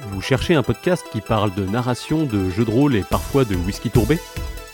Vous 0.00 0.20
cherchez 0.20 0.54
un 0.54 0.62
podcast 0.62 1.04
qui 1.10 1.20
parle 1.20 1.52
de 1.54 1.64
narration, 1.64 2.24
de 2.24 2.50
jeux 2.50 2.64
de 2.64 2.70
rôle 2.70 2.94
et 2.94 3.02
parfois 3.02 3.44
de 3.44 3.56
whisky 3.56 3.90
tourbé? 3.90 4.18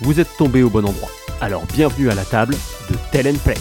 Vous 0.00 0.20
êtes 0.20 0.28
tombé 0.36 0.62
au 0.62 0.68
bon 0.68 0.84
endroit. 0.84 1.08
Alors 1.40 1.64
bienvenue 1.72 2.10
à 2.10 2.14
la 2.14 2.24
table 2.24 2.54
de 2.90 2.96
Tell 3.10 3.28
and 3.28 3.38
Play. 3.42 3.56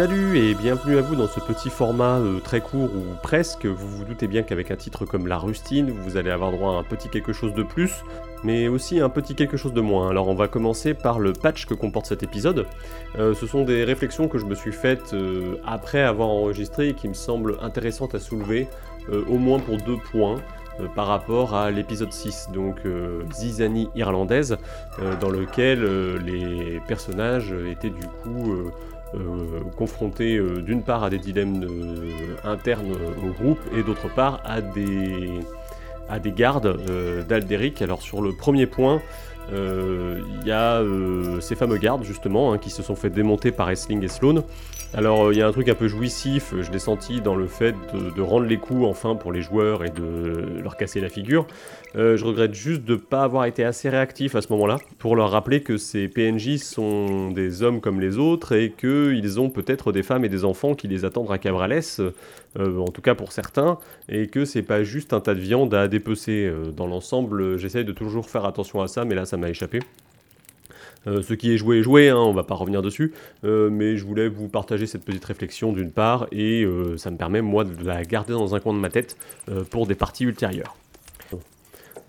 Salut 0.00 0.38
et 0.38 0.54
bienvenue 0.54 0.96
à 0.96 1.02
vous 1.02 1.14
dans 1.14 1.28
ce 1.28 1.40
petit 1.40 1.68
format 1.68 2.16
euh, 2.16 2.40
très 2.40 2.62
court 2.62 2.88
ou 2.96 3.04
presque. 3.22 3.66
Vous 3.66 3.86
vous 3.86 4.04
doutez 4.06 4.28
bien 4.28 4.42
qu'avec 4.42 4.70
un 4.70 4.76
titre 4.76 5.04
comme 5.04 5.26
La 5.26 5.36
Rustine, 5.36 5.90
vous 5.90 6.16
allez 6.16 6.30
avoir 6.30 6.52
droit 6.52 6.72
à 6.72 6.78
un 6.78 6.82
petit 6.82 7.10
quelque 7.10 7.34
chose 7.34 7.52
de 7.52 7.62
plus, 7.62 8.02
mais 8.42 8.66
aussi 8.66 8.98
un 8.98 9.10
petit 9.10 9.34
quelque 9.34 9.58
chose 9.58 9.74
de 9.74 9.82
moins. 9.82 10.08
Alors 10.08 10.28
on 10.28 10.34
va 10.34 10.48
commencer 10.48 10.94
par 10.94 11.18
le 11.18 11.34
patch 11.34 11.66
que 11.66 11.74
comporte 11.74 12.06
cet 12.06 12.22
épisode. 12.22 12.64
Euh, 13.18 13.34
ce 13.34 13.46
sont 13.46 13.62
des 13.62 13.84
réflexions 13.84 14.26
que 14.26 14.38
je 14.38 14.46
me 14.46 14.54
suis 14.54 14.72
faites 14.72 15.12
euh, 15.12 15.56
après 15.66 16.00
avoir 16.00 16.30
enregistré 16.30 16.88
et 16.88 16.94
qui 16.94 17.06
me 17.06 17.12
semblent 17.12 17.58
intéressantes 17.60 18.14
à 18.14 18.20
soulever, 18.20 18.68
au 19.28 19.36
moins 19.36 19.58
pour 19.58 19.76
deux 19.76 19.98
points 20.12 20.40
par 20.94 21.08
rapport 21.08 21.54
à 21.54 21.70
l'épisode 21.70 22.12
6, 22.12 22.48
donc 22.54 22.76
Zizanie 23.32 23.90
irlandaise, 23.96 24.56
dans 25.20 25.30
lequel 25.30 25.82
les 26.24 26.80
personnages 26.86 27.52
étaient 27.68 27.90
du 27.90 28.06
coup 28.22 28.70
euh, 29.14 29.60
confronté 29.76 30.36
euh, 30.36 30.62
d'une 30.62 30.82
part 30.82 31.02
à 31.02 31.10
des 31.10 31.18
dilemmes 31.18 31.64
euh, 31.64 32.36
internes 32.44 32.92
au 32.92 33.32
groupe 33.42 33.58
et 33.76 33.82
d'autre 33.82 34.08
part 34.14 34.40
à 34.44 34.60
des, 34.60 35.40
à 36.08 36.20
des 36.20 36.30
gardes 36.30 36.78
d'Alderic. 37.26 37.82
Alors 37.82 38.02
sur 38.02 38.22
le 38.22 38.32
premier 38.32 38.66
point, 38.66 39.02
il 39.52 40.46
y 40.46 40.52
a 40.52 40.82
ces 41.40 41.54
fameux 41.54 41.78
gardes 41.78 42.04
justement 42.04 42.52
hein, 42.52 42.58
qui 42.58 42.70
se 42.70 42.82
sont 42.82 42.94
fait 42.94 43.10
démonter 43.10 43.52
par 43.52 43.70
Essling 43.70 44.02
et 44.04 44.08
Sloan. 44.08 44.44
Alors 44.92 45.32
il 45.32 45.38
y 45.38 45.42
a 45.42 45.46
un 45.46 45.52
truc 45.52 45.68
un 45.68 45.74
peu 45.74 45.86
jouissif, 45.86 46.52
je 46.60 46.70
l'ai 46.72 46.80
senti 46.80 47.20
dans 47.20 47.36
le 47.36 47.46
fait 47.46 47.76
de, 47.94 48.20
rendre 48.20 48.46
les 48.46 48.56
coups 48.56 48.84
enfin 48.84 49.14
pour 49.14 49.32
les 49.32 49.40
joueurs 49.40 49.84
et 49.84 49.90
de 49.90 50.60
leur 50.60 50.76
casser 50.76 51.00
la 51.00 51.08
figure. 51.08 51.46
Euh, 51.96 52.16
je 52.16 52.24
regrette 52.24 52.54
juste 52.54 52.84
de 52.84 52.94
ne 52.94 52.98
pas 52.98 53.22
avoir 53.22 53.44
été 53.44 53.64
assez 53.64 53.88
réactif 53.88 54.34
à 54.34 54.42
ce 54.42 54.52
moment-là 54.52 54.78
pour 54.98 55.14
leur 55.14 55.30
rappeler 55.30 55.62
que 55.62 55.76
ces 55.76 56.08
PNJ 56.08 56.56
sont 56.56 57.30
des 57.30 57.62
hommes 57.62 57.80
comme 57.80 58.00
les 58.00 58.18
autres 58.18 58.52
et 58.52 58.72
qu'ils 58.72 59.38
ont 59.38 59.48
peut-être 59.48 59.92
des 59.92 60.02
femmes 60.02 60.24
et 60.24 60.28
des 60.28 60.44
enfants 60.44 60.74
qui 60.74 60.88
les 60.88 61.04
attendent 61.04 61.30
à 61.30 61.38
Cabrales, 61.38 61.82
euh, 62.58 62.78
en 62.78 62.88
tout 62.88 63.02
cas 63.02 63.14
pour 63.14 63.32
certains, 63.32 63.78
et 64.08 64.26
que 64.26 64.44
c'est 64.44 64.62
pas 64.62 64.82
juste 64.82 65.12
un 65.12 65.20
tas 65.20 65.34
de 65.34 65.40
viande 65.40 65.72
à 65.74 65.88
dépecer. 65.88 66.46
Euh, 66.46 66.70
dans 66.72 66.86
l'ensemble, 66.86 67.58
j'essaye 67.58 67.84
de 67.84 67.92
toujours 67.92 68.28
faire 68.28 68.44
attention 68.44 68.80
à 68.80 68.88
ça, 68.88 69.04
mais 69.04 69.14
là 69.14 69.26
ça 69.26 69.36
m'a 69.36 69.50
échappé. 69.50 69.80
ce 71.06 71.32
qui 71.34 71.52
est 71.52 71.56
joué 71.56 71.78
est 71.78 71.82
joué, 71.82 72.10
hein, 72.10 72.16
on 72.16 72.32
va 72.32 72.42
pas 72.42 72.54
revenir 72.54 72.82
dessus, 72.82 73.12
mais 73.42 73.96
je 73.96 74.04
voulais 74.04 74.28
vous 74.28 74.48
partager 74.48 74.86
cette 74.86 75.04
petite 75.04 75.24
réflexion 75.24 75.72
d'une 75.72 75.90
part, 75.90 76.26
et 76.30 76.66
ça 76.96 77.10
me 77.10 77.16
permet 77.16 77.40
moi 77.40 77.64
de 77.64 77.84
la 77.84 78.04
garder 78.04 78.34
dans 78.34 78.54
un 78.54 78.60
coin 78.60 78.74
de 78.74 78.78
ma 78.78 78.90
tête 78.90 79.16
pour 79.70 79.86
des 79.86 79.94
parties 79.94 80.24
ultérieures. 80.24 80.76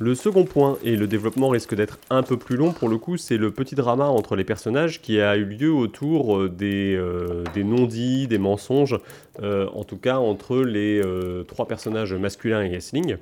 Le 0.02 0.16
second 0.16 0.46
point, 0.46 0.80
et 0.84 0.96
le 0.96 1.06
développement 1.06 1.50
risque 1.50 1.76
d'être 1.76 2.00
un 2.10 2.24
peu 2.24 2.36
plus 2.36 2.56
long 2.56 2.72
pour 2.72 2.90
le 2.90 2.98
coup, 2.98 3.18
c'est 3.18 3.38
le 3.38 3.52
petit 3.52 3.76
drama 3.76 4.06
entre 4.06 4.36
les 4.36 4.44
personnages 4.44 5.00
qui 5.00 5.22
a 5.22 5.38
eu 5.38 5.46
lieu 5.46 5.72
autour 5.72 6.40
euh, 6.40 6.50
des, 6.50 6.96
euh, 6.96 7.44
des 7.54 7.64
non-dits, 7.64 8.28
des 8.28 8.40
mensonges, 8.40 8.98
euh, 9.44 9.68
en 9.76 9.84
tout 9.84 9.98
cas 9.98 10.18
entre 10.18 10.58
les 10.58 11.02
trois 11.48 11.68
personnages 11.68 12.16
masculins 12.16 12.64
et 12.64 12.70
Yesling. 12.70 13.18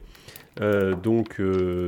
donc 1.04 1.42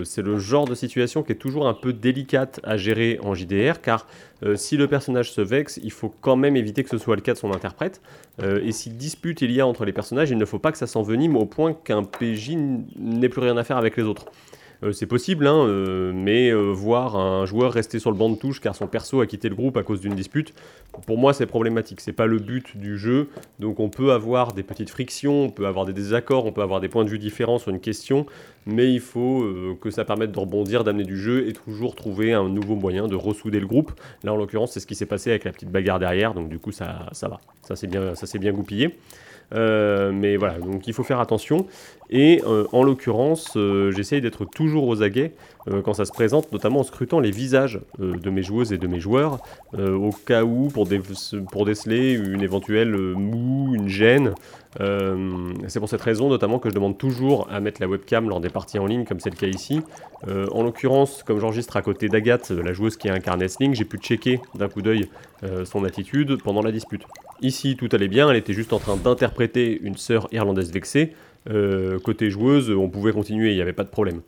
c'est 0.03 0.21
le 0.21 0.37
genre 0.37 0.65
de 0.65 0.75
situation 0.75 1.23
qui 1.23 1.31
est 1.31 1.35
toujours 1.35 1.69
un 1.69 1.73
peu 1.73 1.93
délicate 1.93 2.59
à 2.63 2.75
gérer 2.75 3.17
en 3.23 3.33
JDR 3.33 3.79
car 3.81 4.07
si 4.55 4.75
le 4.75 4.87
personnage 4.87 5.31
se 5.31 5.41
vexe, 5.41 5.79
il 5.83 5.91
faut 5.91 6.13
quand 6.21 6.35
même 6.35 6.57
éviter 6.57 6.83
que 6.83 6.89
ce 6.89 6.97
soit 6.97 7.15
le 7.15 7.21
cas 7.21 7.33
de 7.33 7.37
son 7.37 7.53
interprète. 7.53 8.01
et 8.43 8.71
si 8.71 8.89
dispute 8.89 9.41
il 9.41 9.51
y 9.51 9.61
a 9.61 9.67
entre 9.67 9.85
les 9.85 9.93
personnages, 9.93 10.31
il 10.31 10.37
ne 10.37 10.45
faut 10.45 10.59
pas 10.59 10.71
que 10.71 10.77
ça 10.77 10.87
s'envenime 10.87 11.37
au 11.37 11.45
point 11.45 11.73
qu'un 11.73 12.03
PJ 12.03 12.57
n'ait 12.97 13.29
plus 13.29 13.41
rien 13.41 13.55
à 13.55 13.63
faire 13.63 13.77
avec 13.77 13.95
les 13.95 14.03
autres. 14.03 14.25
Euh, 14.83 14.91
c'est 14.93 15.05
possible, 15.05 15.45
hein, 15.45 15.65
euh, 15.67 16.11
mais 16.13 16.49
euh, 16.49 16.71
voir 16.71 17.15
un 17.15 17.45
joueur 17.45 17.71
rester 17.71 17.99
sur 17.99 18.09
le 18.09 18.17
banc 18.17 18.29
de 18.29 18.35
touche 18.35 18.59
car 18.59 18.75
son 18.75 18.87
perso 18.87 19.21
a 19.21 19.27
quitté 19.27 19.47
le 19.47 19.55
groupe 19.55 19.77
à 19.77 19.83
cause 19.83 20.01
d'une 20.01 20.15
dispute, 20.15 20.53
pour 21.05 21.17
moi 21.17 21.33
c'est 21.33 21.45
problématique. 21.45 22.01
C'est 22.01 22.13
pas 22.13 22.25
le 22.25 22.39
but 22.39 22.75
du 22.77 22.97
jeu, 22.97 23.29
donc 23.59 23.79
on 23.79 23.89
peut 23.89 24.11
avoir 24.11 24.53
des 24.53 24.63
petites 24.63 24.89
frictions, 24.89 25.45
on 25.45 25.49
peut 25.49 25.67
avoir 25.67 25.85
des 25.85 25.93
désaccords, 25.93 26.45
on 26.45 26.51
peut 26.51 26.63
avoir 26.63 26.79
des 26.79 26.89
points 26.89 27.03
de 27.03 27.09
vue 27.09 27.19
différents 27.19 27.59
sur 27.59 27.69
une 27.69 27.79
question, 27.79 28.25
mais 28.65 28.91
il 28.91 28.99
faut 28.99 29.45
que 29.81 29.91
ça 29.91 30.03
permette 30.03 30.31
de 30.31 30.39
rebondir, 30.39 30.83
d'amener 30.83 31.03
du 31.03 31.17
jeu 31.17 31.47
et 31.47 31.53
toujours 31.53 31.95
trouver 31.95 32.33
un 32.33 32.49
nouveau 32.49 32.75
moyen 32.75 33.07
de 33.07 33.15
ressouder 33.15 33.59
le 33.59 33.67
groupe. 33.67 33.91
Là 34.23 34.33
en 34.33 34.35
l'occurrence 34.35 34.71
c'est 34.71 34.79
ce 34.79 34.87
qui 34.87 34.95
s'est 34.95 35.05
passé 35.05 35.29
avec 35.29 35.43
la 35.43 35.51
petite 35.51 35.69
bagarre 35.69 35.99
derrière, 35.99 36.33
donc 36.33 36.49
du 36.49 36.57
coup 36.57 36.71
ça, 36.71 37.09
va, 37.21 37.39
ça 37.61 37.75
s'est 37.75 38.39
bien 38.39 38.51
goupillé. 38.51 38.97
mais 39.51 40.37
voilà, 40.37 40.57
donc 40.57 40.87
il 40.87 40.93
faut 40.93 41.03
faire 41.03 41.19
attention. 41.19 41.67
Et 42.11 42.41
euh, 42.45 42.65
en 42.73 42.83
l'occurrence, 42.83 43.53
euh, 43.55 43.91
j'essaye 43.91 44.19
d'être 44.19 44.43
toujours 44.43 44.87
aux 44.87 45.01
aguets 45.01 45.31
euh, 45.69 45.81
quand 45.81 45.93
ça 45.93 46.03
se 46.03 46.11
présente, 46.11 46.51
notamment 46.51 46.81
en 46.81 46.83
scrutant 46.83 47.21
les 47.21 47.31
visages 47.31 47.79
de 47.99 48.29
mes 48.29 48.43
joueuses 48.43 48.73
et 48.73 48.77
de 48.77 48.87
mes 48.87 48.99
joueurs, 48.99 49.39
au 49.77 50.09
cas 50.09 50.43
où, 50.43 50.67
pour, 50.67 50.87
pour 51.51 51.65
déceler 51.65 52.13
une 52.13 52.41
éventuelle 52.41 52.93
moue, 52.95 53.73
une 53.75 53.87
gêne. 53.87 54.33
c'est 54.79 55.79
pour 55.79 55.87
cette 55.87 56.01
raison 56.01 56.29
notamment 56.29 56.59
que 56.59 56.69
je 56.69 56.73
demande 56.73 56.97
toujours 56.97 57.47
à 57.51 57.59
mettre 57.59 57.81
la 57.81 57.87
webcam 57.87 58.27
lors 58.27 58.39
des 58.39 58.49
parties 58.49 58.79
en 58.79 58.85
ligne, 58.85 59.05
comme 59.05 59.19
c'est 59.19 59.29
le 59.29 59.35
cas 59.35 59.47
ici. 59.47 59.81
en 60.27 60.63
l'occurrence, 60.63 61.23
comme 61.23 61.39
j'enregistre 61.39 61.77
à 61.77 61.81
côté 61.81 62.09
d'Agathe, 62.09 62.49
la 62.49 62.73
joueuse 62.73 62.97
qui 62.97 63.09
incarne 63.09 63.47
Sling, 63.47 63.75
j'ai 63.75 63.85
pu 63.85 63.97
checker 63.97 64.41
d'un 64.55 64.67
coup 64.67 64.81
d'œil 64.81 65.09
son 65.65 65.83
attitude 65.85 66.41
pendant 66.41 66.61
la 66.61 66.71
dispute. 66.71 67.03
Ici, 67.41 67.75
tout 67.75 67.89
allait 67.91 68.07
bien, 68.07 68.29
elle 68.29 68.37
était 68.37 68.53
juste 68.53 68.73
en 68.73 68.79
train 68.79 68.97
d'interpréter 68.97 69.79
une 69.81 69.97
sœur 69.97 70.27
irlandaise 70.31 70.71
vexée, 70.71 71.13
euh, 71.49 71.99
côté 71.99 72.29
joueuse, 72.29 72.69
on 72.69 72.89
pouvait 72.89 73.13
continuer, 73.13 73.51
il 73.51 73.55
n'y 73.55 73.61
avait 73.61 73.73
pas 73.73 73.83
de 73.83 73.89
problème. 73.89 74.21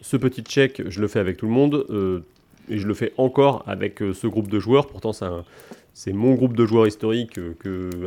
Ce 0.00 0.16
petit 0.16 0.42
check, 0.42 0.82
je 0.88 1.00
le 1.00 1.08
fais 1.08 1.20
avec 1.20 1.36
tout 1.36 1.46
le 1.46 1.52
monde, 1.52 1.86
euh, 1.90 2.20
et 2.68 2.78
je 2.78 2.86
le 2.86 2.94
fais 2.94 3.12
encore 3.16 3.64
avec 3.66 4.02
euh, 4.02 4.12
ce 4.12 4.26
groupe 4.26 4.48
de 4.48 4.58
joueurs. 4.58 4.86
Pourtant, 4.88 5.12
c'est 5.12 6.12
mon 6.12 6.34
groupe 6.34 6.56
de 6.56 6.66
joueurs 6.66 6.86
historiques 6.86 7.38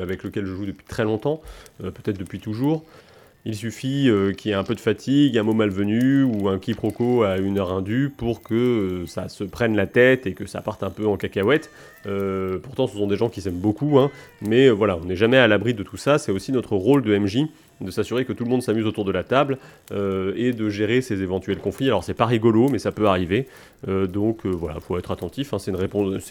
avec 0.01 0.23
lequel 0.23 0.45
je 0.45 0.53
joue 0.53 0.65
depuis 0.65 0.85
très 0.85 1.03
longtemps, 1.03 1.41
peut-être 1.79 2.17
depuis 2.17 2.39
toujours. 2.39 2.83
Il 3.43 3.55
suffit 3.55 4.07
qu'il 4.37 4.51
y 4.51 4.53
ait 4.53 4.57
un 4.57 4.63
peu 4.63 4.75
de 4.75 4.79
fatigue, 4.79 5.35
un 5.35 5.43
mot 5.43 5.53
malvenu 5.53 6.23
ou 6.23 6.47
un 6.47 6.59
quiproquo 6.59 7.23
à 7.23 7.37
une 7.37 7.57
heure 7.57 7.73
indue 7.73 8.13
pour 8.15 8.43
que 8.43 9.03
ça 9.07 9.29
se 9.29 9.43
prenne 9.43 9.75
la 9.75 9.87
tête 9.87 10.27
et 10.27 10.33
que 10.33 10.45
ça 10.45 10.61
parte 10.61 10.83
un 10.83 10.91
peu 10.91 11.07
en 11.07 11.17
cacahuète. 11.17 11.69
pourtant, 12.63 12.87
ce 12.87 12.95
sont 12.95 13.07
des 13.07 13.17
gens 13.17 13.29
qui 13.29 13.41
s'aiment 13.41 13.59
beaucoup, 13.59 13.99
hein, 13.99 14.09
mais 14.41 14.69
voilà, 14.69 14.95
on 14.95 15.05
n'est 15.05 15.17
jamais 15.17 15.37
à 15.37 15.47
l'abri 15.47 15.73
de 15.73 15.83
tout 15.83 15.97
ça. 15.97 16.17
C'est 16.17 16.31
aussi 16.31 16.53
notre 16.53 16.75
rôle 16.75 17.01
de 17.01 17.17
MJ 17.17 17.47
de 17.81 17.91
s'assurer 17.91 18.25
que 18.25 18.33
tout 18.33 18.43
le 18.43 18.49
monde 18.49 18.61
s'amuse 18.61 18.85
autour 18.85 19.05
de 19.05 19.11
la 19.11 19.23
table 19.23 19.57
euh, 19.91 20.33
et 20.35 20.53
de 20.53 20.69
gérer 20.69 21.01
ces 21.01 21.21
éventuels 21.21 21.59
conflits. 21.59 21.87
Alors 21.87 22.03
c'est 22.03 22.13
pas 22.13 22.25
rigolo, 22.25 22.69
mais 22.69 22.79
ça 22.79 22.91
peut 22.91 23.07
arriver. 23.07 23.47
Euh, 23.87 24.07
donc 24.07 24.45
euh, 24.45 24.49
voilà, 24.49 24.75
il 24.77 24.81
faut 24.81 24.97
être 24.97 25.11
attentif. 25.11 25.53
Hein. 25.53 25.59
c'est 25.59 25.71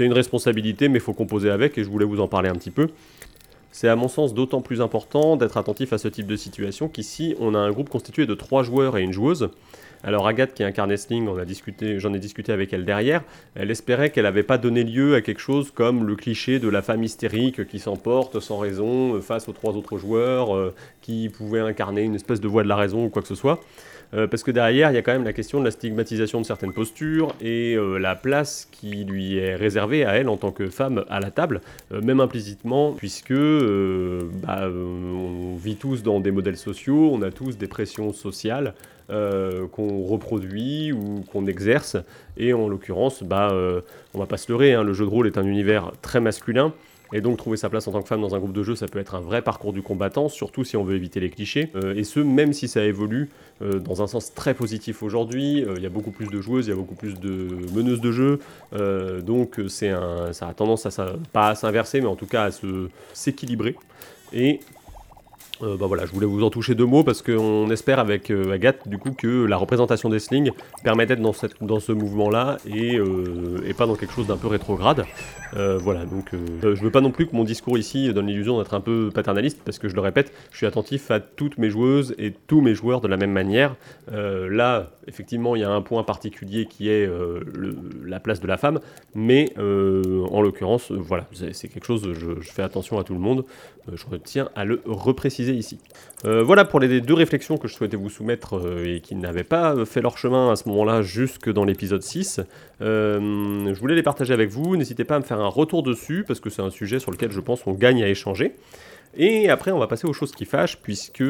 une, 0.05 0.13
responsabilité, 0.13 0.89
mais 0.89 0.99
il 0.99 1.03
faut 1.03 1.13
composer 1.13 1.51
avec 1.51 1.79
et 1.79 1.85
je 1.85 1.89
voulais 1.89 2.05
vous 2.05 2.21
en 2.21 2.29
parler 2.29 2.49
un 2.49 2.55
petit 2.55 2.71
peu. 2.71 2.89
C'est 3.73 3.89
à 3.89 3.97
mon 3.97 4.09
sens 4.09 4.35
d'autant 4.35 4.63
plus 4.63 4.81
important 4.81 5.37
d'être 5.37 5.57
attentif 5.57 5.93
à 5.93 5.99
ce 5.99 6.09
type 6.09 6.27
de 6.27 6.37
situation 6.37 6.89
qu'ici 6.89 7.37
on 7.39 7.55
a 7.55 7.59
un 7.59 7.71
groupe 7.71 7.89
constitué 7.89 8.27
de 8.27 8.35
trois 8.35 8.63
joueurs 8.63 8.97
et 8.97 9.03
une 9.03 9.13
joueuse. 9.13 9.51
Alors 10.03 10.27
Agathe 10.27 10.55
qui 10.55 10.65
incarne 10.65 10.97
Sling, 10.97 11.29
j'en 11.99 12.15
ai 12.15 12.19
discuté 12.19 12.53
avec 12.53 12.73
elle 12.73 12.87
derrière, 12.87 13.23
elle 13.55 13.71
espérait 13.71 14.11
qu'elle 14.11 14.25
n'avait 14.25 14.43
pas 14.43 14.57
donné 14.57 14.83
lieu 14.83 15.15
à 15.15 15.21
quelque 15.21 15.41
chose 15.41 15.71
comme 15.71 16.07
le 16.07 16.17
cliché 16.17 16.59
de 16.59 16.69
la 16.69 16.81
femme 16.81 17.05
hystérique 17.05 17.67
qui 17.67 17.79
s'emporte 17.79 18.41
sans 18.41 18.59
raison 18.59 19.17
euh, 19.17 19.21
face 19.21 19.49
aux 19.49 19.53
trois 19.53 19.75
autres 19.77 19.99
joueurs, 19.99 20.57
euh, 20.57 20.75
qui 21.03 21.29
pouvaient 21.29 21.61
incarner 21.61 22.03
une 22.03 22.15
espèce 22.15 22.41
de 22.41 22.49
voix 22.49 22.63
de 22.63 22.69
la 22.69 22.77
raison 22.77 23.05
ou 23.05 23.09
quoi 23.11 23.21
que 23.21 23.29
ce 23.29 23.35
soit. 23.35 23.61
Euh, 24.13 24.27
parce 24.27 24.43
que 24.43 24.51
derrière, 24.51 24.91
il 24.91 24.95
y 24.95 24.99
a 24.99 25.03
quand 25.03 25.13
même 25.13 25.25
la 25.25 25.33
question 25.33 25.61
de 25.61 25.65
la 25.65 25.71
stigmatisation 25.71 26.41
de 26.41 26.47
certaines 26.47 26.73
postures 26.73 27.35
et 27.41 27.77
la 27.99 28.17
place 28.17 28.69
qui 28.71 29.05
lui 29.05 29.37
est 29.37 29.55
réservée 29.55 30.05
à 30.05 30.13
elle 30.15 30.29
en 30.29 30.37
tant 30.37 30.51
que 30.51 30.69
femme 30.69 31.05
à 31.09 31.21
la 31.21 31.31
table, 31.31 31.61
même 31.91 32.21
implicitement, 32.21 32.93
puisque 32.93 33.33
bah, 33.33 34.69
on 34.69 35.57
vit 35.57 35.77
tous 35.77 36.03
dans 36.03 36.21
des 36.21 36.31
modèles 36.31 36.57
sociaux, 36.57 37.11
on 37.13 37.23
a 37.23 37.31
tous 37.31 37.57
des 37.57 37.69
pressions 37.69 38.13
sociales, 38.13 38.75
euh, 39.11 39.67
qu'on 39.67 40.05
reproduit 40.05 40.93
ou 40.93 41.25
qu'on 41.33 41.47
exerce. 41.47 41.97
Et 42.37 42.53
en 42.53 42.69
l'occurrence, 42.69 43.25
bah, 43.25 43.49
euh, 43.51 43.81
on 44.15 44.21
va 44.21 44.27
pas 44.27 44.37
se 44.37 44.53
leurrer, 44.53 44.73
hein, 44.73 44.85
le 44.85 44.93
jeu 44.93 45.05
de 45.05 45.11
rôle 45.11 45.27
est 45.27 45.37
un 45.37 45.45
univers 45.45 45.91
très 46.01 46.21
masculin. 46.21 46.73
Et 47.13 47.21
donc 47.21 47.37
trouver 47.37 47.57
sa 47.57 47.69
place 47.69 47.87
en 47.89 47.93
tant 47.93 48.03
que 48.03 48.09
femme 48.09 48.21
dans 48.21 48.35
un 48.35 48.39
groupe 48.39 48.53
de 48.53 48.63
jeu, 48.63 48.77
ça 48.77 48.87
peut 48.87 48.99
être 48.99 49.15
un 49.15 49.21
vrai 49.21 49.43
parcours 49.43 49.73
du 49.73 49.83
combattant, 49.83 50.29
surtout 50.29 50.65
si 50.65 50.77
on 50.77 50.85
veut 50.85 50.97
éviter 50.97 51.21
les 51.21 51.31
clichés. 51.31 51.71
Euh, 51.75 51.95
et 51.95 52.05
ce, 52.05 52.21
même 52.21 52.53
si 52.53 52.69
ça 52.69 52.85
évolue 52.85 53.31
dans 53.61 54.01
un 54.01 54.07
sens 54.07 54.33
très 54.33 54.55
positif 54.55 55.03
aujourd'hui. 55.03 55.67
Il 55.77 55.83
y 55.83 55.87
a 55.87 55.91
beaucoup 55.91 56.13
plus 56.13 56.29
de 56.29 56.41
joueuses, 56.41 56.69
il 56.69 56.71
y 56.71 56.73
a 56.73 56.77
beaucoup 56.77 56.95
plus 56.95 57.21
de 57.21 57.49
meneuses 57.75 58.01
de 58.01 58.11
jeu. 58.11 58.39
donc 59.23 59.61
c'est 59.69 59.91
un, 59.91 60.33
ça 60.33 60.49
a 60.49 60.55
tendance 60.55 60.87
à, 60.87 61.13
pas 61.35 61.49
à 61.49 61.55
s'inverser, 61.55 62.01
mais 62.01 62.07
en 62.07 62.17
tout 62.17 62.25
cas 62.25 62.45
à 62.45 62.51
s'équilibrer. 63.13 63.77
Et 64.33 64.61
Euh, 65.63 65.77
bah 65.77 65.87
voilà, 65.87 66.07
je 66.07 66.13
voulais 66.13 66.27
vous 66.27 66.43
en 66.43 66.51
toucher 66.51 66.75
deux 66.75 66.87
mots 66.87 67.05
parce 67.05 67.23
qu'on 67.23 67.71
espère 67.71 67.99
avec 67.99 68.31
euh, 68.31 68.53
Agathe 68.53 68.89
du 68.89 68.99
coup 68.99 69.13
que 69.13 69.45
la 69.45 69.57
représentation 69.57 70.09
des 70.09 70.19
slings 70.19 70.53
permet 70.83 71.07
d'être 71.07 71.21
dans, 71.21 71.81
ce 71.81 71.93
mouvement-là 71.93 72.59
et, 72.67 72.97
euh, 72.97 73.63
et, 73.67 73.75
pas 73.75 73.87
dans 73.87 73.95
quelque 73.95 74.13
chose 74.13 74.27
d'un 74.27 74.37
peu 74.37 74.47
rétrograde. 74.47 75.05
voilà, 75.53 76.05
donc 76.05 76.31
je 76.33 76.83
veux 76.83 76.91
pas 76.91 77.01
non 77.01 77.11
plus 77.11 77.27
que 77.27 77.35
mon 77.35 77.45
discours 77.45 77.77
ici 77.77 78.13
donne 78.13 78.27
l'illusion 78.27 78.59
d'être 78.59 78.75
un 78.75 78.81
peu 78.81 79.11
paternaliste 79.13 79.61
parce 79.65 79.79
que 79.79 79.89
je 79.89 79.95
le 79.95 80.01
répète, 80.01 80.33
je 80.51 80.59
suis 80.59 80.67
attentif 80.67 81.11
à 81.11 81.21
toutes 81.21 81.59
mes 81.59 81.71
joueuses 81.71 82.15
et 82.19 82.33
tous 82.47 82.61
mes 82.61 82.75
joueurs 82.75 83.01
de 83.01 83.09
la 83.09 83.17
même 83.17 83.33
manière. 83.33 83.77
là, 84.11 84.91
effectivement, 85.07 85.57
il 85.57 85.61
y 85.61 85.65
a 85.65 85.71
un 85.71 85.83
point 85.83 86.05
particulier 86.05 86.67
qui 86.67 86.89
est 86.89 87.09
la 88.07 88.21
place 88.21 88.41
de 88.41 88.47
la 88.47 88.57
femme, 88.57 88.81
mais 89.15 89.53
en 89.59 90.41
l'occurrence, 90.41 90.93
voilà, 90.93 91.27
c'est 91.33 91.69
quelque 91.69 91.87
chose, 91.87 92.13
je, 92.13 92.41
fais 92.41 92.63
attention 92.63 92.99
à 92.99 93.05
tout 93.05 93.15
le 93.15 93.21
monde, 93.21 93.45
je 93.93 94.07
retiens 94.07 94.51
à 94.55 94.65
le 94.65 94.81
repréciser 94.85 95.53
ici. 95.53 95.79
Euh, 96.25 96.43
voilà 96.43 96.65
pour 96.65 96.81
les 96.81 97.01
deux 97.01 97.15
réflexions 97.15 97.57
que 97.57 97.69
je 97.69 97.75
souhaitais 97.75 97.97
vous 97.97 98.11
soumettre 98.11 98.59
euh, 98.59 98.97
et 98.97 99.01
qui 99.01 99.15
n'avaient 99.15 99.45
pas 99.45 99.85
fait 99.87 100.03
leur 100.03 100.19
chemin 100.19 100.51
à 100.51 100.57
ce 100.57 100.69
moment-là 100.69 101.03
jusque 101.03 101.51
dans 101.51 101.65
l'épisode 101.65 102.03
6. 102.03 102.41
Euh, 102.83 103.73
je 103.73 103.81
voulais 103.81 103.95
les 103.95 104.03
partager 104.03 104.35
avec 104.35 104.51
vous, 104.51 104.77
n'hésitez 104.77 105.05
pas 105.05 105.17
à 105.17 105.19
me 105.19 105.25
faire 105.25 105.41
un 105.41 105.49
retour 105.49 105.83
dessus 105.83 106.25
parce 106.27 106.41
que 106.41 106.51
c'est 106.51 106.63
un 106.63 106.71
sujet 106.71 106.99
sur 106.99 107.11
lequel 107.11 107.33
je 107.33 107.41
pense 107.41 107.63
qu'on 107.63 107.73
gagne 107.73 108.03
à 108.03 108.09
échanger. 108.09 108.55
Et 109.17 109.51
après, 109.51 109.73
on 109.73 109.79
va 109.79 109.87
passer 109.87 110.07
aux 110.07 110.13
choses 110.13 110.33
qui 110.33 110.45
fâchent, 110.45 110.79
puisque, 110.81 111.23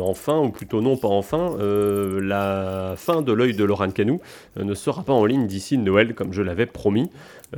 enfin, 0.00 0.38
ou 0.38 0.50
plutôt 0.50 0.80
non, 0.80 0.96
pas 0.96 1.08
enfin, 1.08 1.56
la 1.58 2.94
fin 2.96 3.22
de 3.22 3.32
l'œil 3.32 3.54
de 3.54 3.64
Laurent 3.64 3.90
Canou 3.90 4.20
ne 4.56 4.74
sera 4.74 5.02
pas 5.02 5.12
en 5.12 5.24
ligne 5.24 5.46
d'ici 5.46 5.78
Noël, 5.78 6.14
comme 6.14 6.32
je 6.32 6.42
l'avais 6.42 6.66
promis. 6.66 7.08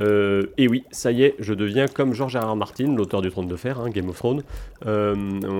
Euh, 0.01 0.47
et 0.57 0.67
oui, 0.67 0.83
ça 0.91 1.11
y 1.11 1.23
est, 1.23 1.35
je 1.39 1.53
deviens 1.53 1.87
comme 1.87 2.13
George 2.13 2.35
R. 2.35 2.55
Martin, 2.55 2.95
l'auteur 2.95 3.21
du 3.21 3.31
Trône 3.31 3.47
de 3.47 3.55
Fer, 3.55 3.79
hein, 3.79 3.89
Game 3.89 4.09
of 4.09 4.17
Thrones, 4.17 4.43
euh, 4.85 5.15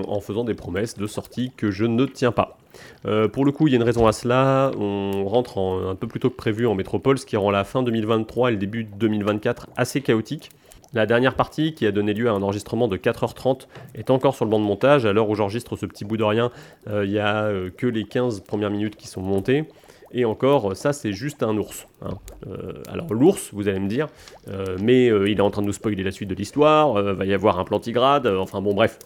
en 0.06 0.20
faisant 0.20 0.44
des 0.44 0.54
promesses 0.54 0.96
de 0.96 1.06
sortie 1.06 1.52
que 1.56 1.70
je 1.70 1.84
ne 1.84 2.04
tiens 2.06 2.32
pas. 2.32 2.58
Euh, 3.06 3.28
pour 3.28 3.44
le 3.44 3.52
coup, 3.52 3.68
il 3.68 3.72
y 3.72 3.74
a 3.74 3.78
une 3.78 3.82
raison 3.82 4.06
à 4.06 4.12
cela. 4.12 4.70
On 4.78 5.24
rentre 5.24 5.58
un 5.58 5.94
peu 5.94 6.06
plus 6.06 6.20
tôt 6.20 6.28
que 6.30 6.36
prévu 6.36 6.66
en 6.66 6.74
métropole, 6.74 7.18
ce 7.18 7.24
qui 7.24 7.36
rend 7.36 7.50
la 7.50 7.64
fin 7.64 7.82
2023 7.82 8.50
et 8.50 8.52
le 8.52 8.58
début 8.58 8.84
2024 8.84 9.68
assez 9.76 10.02
chaotique. 10.02 10.50
La 10.94 11.06
dernière 11.06 11.34
partie, 11.34 11.74
qui 11.74 11.86
a 11.86 11.92
donné 11.92 12.14
lieu 12.14 12.28
à 12.28 12.32
un 12.32 12.42
enregistrement 12.42 12.88
de 12.88 12.96
4h30, 12.96 13.66
est 13.94 14.10
encore 14.10 14.34
sur 14.34 14.44
le 14.44 14.50
banc 14.50 14.60
de 14.60 14.64
montage. 14.64 15.04
À 15.04 15.12
l'heure 15.12 15.28
où 15.28 15.34
j'enregistre 15.34 15.76
ce 15.76 15.86
petit 15.86 16.04
bout 16.04 16.16
de 16.16 16.24
rien, 16.24 16.50
il 16.88 17.10
n'y 17.10 17.18
a 17.18 17.50
que 17.76 17.86
les 17.86 18.04
15 18.04 18.40
premières 18.40 18.70
minutes 18.70 18.96
qui 18.96 19.08
sont 19.08 19.20
montées. 19.20 19.66
Et 20.12 20.24
encore, 20.24 20.76
ça 20.76 20.92
c'est 20.92 21.12
juste 21.12 21.42
un 21.42 21.56
ours. 21.56 21.86
Hein. 22.02 22.18
Euh, 22.46 22.72
alors 22.88 23.12
l'ours, 23.12 23.50
vous 23.52 23.68
allez 23.68 23.80
me 23.80 23.88
dire, 23.88 24.08
euh, 24.48 24.76
mais 24.80 25.08
euh, 25.08 25.28
il 25.28 25.38
est 25.38 25.42
en 25.42 25.50
train 25.50 25.62
de 25.62 25.66
nous 25.66 25.72
spoiler 25.72 26.02
la 26.02 26.12
suite 26.12 26.28
de 26.28 26.34
l'histoire, 26.34 26.92
va 26.94 27.26
y 27.26 27.34
avoir 27.34 27.58
un 27.58 27.64
plantigrade, 27.64 28.26
enfin 28.26 28.60
bon 28.60 28.74
bref. 28.74 28.98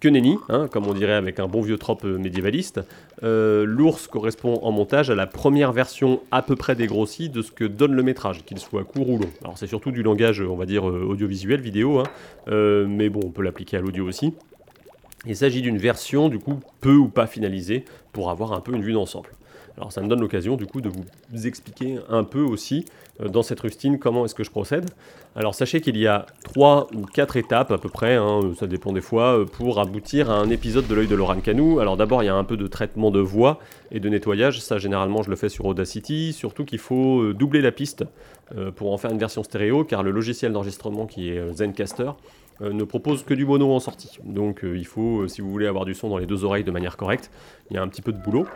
Que 0.00 0.08
nenni, 0.08 0.38
hein, 0.48 0.66
comme 0.72 0.86
on 0.86 0.94
dirait 0.94 1.12
avec 1.12 1.38
un 1.40 1.46
bon 1.46 1.60
vieux 1.60 1.76
trope 1.76 2.04
médiévaliste. 2.04 2.80
L'ours 3.22 4.06
correspond 4.06 4.58
en 4.62 4.72
montage 4.72 5.10
à 5.10 5.14
la 5.14 5.26
première 5.26 5.72
version 5.72 6.22
à 6.30 6.40
peu 6.40 6.56
près 6.56 6.74
dégrossie 6.74 7.28
de 7.28 7.42
ce 7.42 7.52
que 7.52 7.64
donne 7.64 7.92
le 7.92 8.02
métrage, 8.02 8.42
qu'il 8.46 8.58
soit 8.58 8.84
court 8.84 9.10
ou 9.10 9.18
long. 9.18 9.28
Alors 9.42 9.58
c'est 9.58 9.66
surtout 9.66 9.90
du 9.90 10.02
langage, 10.02 10.40
on 10.40 10.56
va 10.56 10.64
dire, 10.64 10.84
audiovisuel, 10.84 11.60
vidéo, 11.60 11.98
hein, 11.98 12.04
mais 12.46 13.10
bon, 13.10 13.20
on 13.24 13.30
peut 13.30 13.42
l'appliquer 13.42 13.76
à 13.76 13.80
l'audio 13.80 14.06
aussi. 14.06 14.32
Il 15.26 15.36
s'agit 15.36 15.60
d'une 15.60 15.76
version, 15.76 16.30
du 16.30 16.38
coup, 16.38 16.60
peu 16.80 16.94
ou 16.94 17.08
pas 17.08 17.26
finalisée, 17.26 17.84
pour 18.12 18.30
avoir 18.30 18.54
un 18.54 18.60
peu 18.60 18.72
une 18.74 18.82
vue 18.82 18.94
d'ensemble. 18.94 19.28
Alors 19.76 19.92
ça 19.92 20.00
me 20.00 20.08
donne 20.08 20.20
l'occasion 20.20 20.56
du 20.56 20.66
coup 20.66 20.80
de 20.80 20.88
vous 20.88 21.46
expliquer 21.46 21.98
un 22.08 22.24
peu 22.24 22.40
aussi 22.40 22.84
euh, 23.20 23.28
dans 23.28 23.42
cette 23.42 23.60
rustine 23.60 23.98
comment 23.98 24.24
est-ce 24.24 24.34
que 24.34 24.44
je 24.44 24.50
procède. 24.50 24.90
Alors 25.36 25.54
sachez 25.54 25.80
qu'il 25.80 25.96
y 25.96 26.06
a 26.06 26.26
trois 26.42 26.88
ou 26.94 27.06
quatre 27.06 27.36
étapes 27.36 27.70
à 27.70 27.78
peu 27.78 27.88
près, 27.88 28.16
hein, 28.16 28.40
ça 28.58 28.66
dépend 28.66 28.92
des 28.92 29.00
fois, 29.00 29.38
euh, 29.38 29.44
pour 29.44 29.78
aboutir 29.80 30.30
à 30.30 30.34
un 30.34 30.50
épisode 30.50 30.86
de 30.86 30.94
l'œil 30.94 31.06
de 31.06 31.14
Laurent 31.14 31.40
Canou. 31.40 31.80
Alors 31.80 31.96
d'abord 31.96 32.22
il 32.22 32.26
y 32.26 32.30
a 32.30 32.34
un 32.34 32.44
peu 32.44 32.56
de 32.56 32.66
traitement 32.66 33.10
de 33.10 33.20
voix 33.20 33.58
et 33.90 34.00
de 34.00 34.08
nettoyage, 34.08 34.60
ça 34.60 34.78
généralement 34.78 35.22
je 35.22 35.30
le 35.30 35.36
fais 35.36 35.48
sur 35.48 35.64
Audacity, 35.66 36.32
surtout 36.32 36.64
qu'il 36.64 36.78
faut 36.78 37.22
euh, 37.22 37.34
doubler 37.34 37.60
la 37.60 37.72
piste 37.72 38.04
pour 38.74 38.92
en 38.92 38.98
faire 38.98 39.12
une 39.12 39.18
version 39.18 39.44
stéréo 39.44 39.84
car 39.84 40.02
le 40.02 40.10
logiciel 40.10 40.52
d'enregistrement 40.52 41.06
qui 41.06 41.30
est 41.30 41.52
Zencaster 41.52 42.10
ne 42.60 42.82
propose 42.82 43.22
que 43.22 43.32
du 43.32 43.46
mono 43.46 43.72
en 43.72 43.78
sortie. 43.78 44.18
Donc 44.24 44.62
il 44.64 44.86
faut, 44.86 45.28
si 45.28 45.40
vous 45.40 45.52
voulez 45.52 45.68
avoir 45.68 45.84
du 45.84 45.94
son 45.94 46.08
dans 46.08 46.18
les 46.18 46.26
deux 46.26 46.44
oreilles 46.44 46.64
de 46.64 46.72
manière 46.72 46.96
correcte, 46.96 47.30
il 47.70 47.76
y 47.76 47.78
a 47.78 47.82
un 47.82 47.86
petit 47.86 48.02
peu 48.02 48.10
de 48.10 48.18
boulot. 48.18 48.46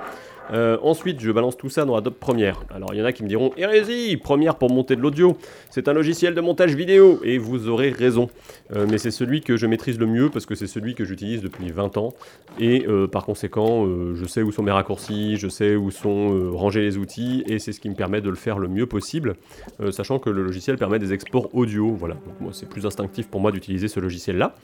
Euh, 0.53 0.77
ensuite, 0.83 1.21
je 1.21 1.31
balance 1.31 1.57
tout 1.57 1.71
ça 1.71 1.85
dans 1.85 1.97
Adobe 1.97 2.15
Premiere. 2.15 2.63
Alors, 2.75 2.91
il 2.93 2.99
y 2.99 3.03
en 3.03 3.05
a 3.05 3.13
qui 3.13 3.23
me 3.23 3.29
diront 3.29 3.53
Hérésie 3.57 4.17
Premiere 4.17 4.57
pour 4.57 4.71
monter 4.71 4.97
de 4.97 5.01
l'audio. 5.01 5.37
C'est 5.71 5.89
un 5.89 5.93
logiciel 5.93 6.35
de 6.35 6.41
montage 6.41 6.75
vidéo. 6.75 7.21
Et 7.25 7.39
vous 7.39 7.69
aurez 7.69 7.91
raison. 7.91 8.29
Euh, 8.75 8.87
mais 8.91 8.99
c'est 8.99 9.11
celui 9.11 9.41
que 9.41 9.57
je 9.57 9.67
maîtrise 9.67 9.99
le 9.99 10.07
mieux 10.07 10.29
parce 10.31 10.47
que 10.47 10.55
c'est 10.55 10.67
celui 10.67 10.95
que 10.95 11.05
j'utilise 11.05 11.43
depuis 11.43 11.71
20 11.71 11.97
ans. 11.97 12.15
Et 12.59 12.87
euh, 12.87 13.07
par 13.07 13.25
conséquent, 13.25 13.87
je 14.15 14.27
sais 14.27 14.43
où 14.43 14.53
sont 14.53 14.63
mes 14.63 14.73
raccourcis, 14.73 15.37
je 15.37 15.49
sais 15.49 15.77
où 15.77 15.91
sont 15.91 16.53
rangés 16.53 16.83
les 16.83 16.99
outils. 16.99 17.45
Et 17.47 17.59
c'est 17.59 17.73
ce 17.73 17.81
qui 17.81 17.89
me 17.89 17.95
permet 17.95 18.21
de 18.21 18.29
le 18.29 18.37
faire 18.37 18.59
le 18.59 18.69
mieux 18.69 18.87
possible. 18.87 19.37
sachant 19.91 20.19
que 20.19 20.31
le 20.31 20.43
logiciel 20.43 20.77
permet 20.77 20.99
des 20.99 21.13
exports 21.13 21.55
audio. 21.55 21.91
Voilà. 21.93 22.15
Donc, 22.15 22.41
moi, 22.41 22.51
c'est 22.53 22.69
plus 22.69 22.87
instinctif 22.87 23.29
pour 23.29 23.41
moi 23.41 23.53
d'utiliser 23.53 23.89
ce 23.89 24.01
logiciel-là. 24.01 24.55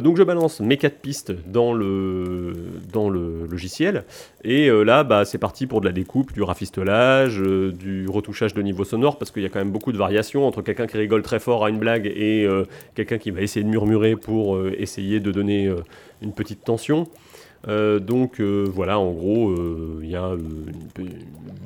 donc, 0.00 0.16
je 0.16 0.22
balance 0.22 0.60
mes 0.60 0.76
4 0.76 0.98
pistes 0.98 1.32
dans 1.46 1.72
le, 1.72 2.52
dans 2.92 3.08
le 3.08 3.46
logiciel. 3.46 4.04
Et 4.42 4.68
là, 4.68 5.03
bah, 5.04 5.24
c'est 5.24 5.38
parti 5.38 5.66
pour 5.66 5.80
de 5.80 5.86
la 5.86 5.92
découpe, 5.92 6.32
du 6.32 6.42
rafistolage, 6.42 7.40
euh, 7.40 7.72
du 7.72 8.08
retouchage 8.08 8.54
de 8.54 8.62
niveau 8.62 8.84
sonore, 8.84 9.18
parce 9.18 9.30
qu'il 9.30 9.42
y 9.42 9.46
a 9.46 9.48
quand 9.48 9.58
même 9.58 9.70
beaucoup 9.70 9.92
de 9.92 9.98
variations 9.98 10.46
entre 10.46 10.62
quelqu'un 10.62 10.86
qui 10.86 10.96
rigole 10.96 11.22
très 11.22 11.38
fort 11.38 11.64
à 11.64 11.70
une 11.70 11.78
blague 11.78 12.06
et 12.06 12.44
euh, 12.44 12.64
quelqu'un 12.94 13.18
qui 13.18 13.30
va 13.30 13.40
essayer 13.40 13.64
de 13.64 13.70
murmurer 13.70 14.16
pour 14.16 14.56
euh, 14.56 14.74
essayer 14.78 15.20
de 15.20 15.30
donner 15.30 15.72
une 16.22 16.32
petite 16.32 16.64
tension. 16.64 17.06
donc 17.66 18.40
voilà, 18.40 18.98
en 18.98 19.12
gros, 19.12 19.54
il 20.02 20.10
y 20.10 20.16
a 20.16 20.28
une, 20.28 21.08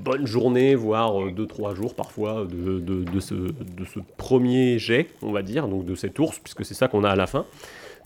bonne 0.05 0.27
journée, 0.27 0.75
voire 0.75 1.13
2-3 1.13 1.75
jours 1.75 1.95
parfois 1.95 2.47
de, 2.47 2.79
de, 2.81 3.21
ce, 3.21 3.35
premier 4.17 4.79
jet, 4.79 5.09
on 5.23 5.33
va 5.33 5.43
dire, 5.43 5.67
donc 5.69 5.85
de 5.85 5.95
cette 5.95 6.19
ours, 6.19 6.39
puisque 6.39 6.65
c'est 6.65 6.75
ça 6.75 6.89
qu'on 6.89 7.05
a 7.05 7.11
à 7.11 7.17
la 7.17 7.27
fin. 7.27 7.47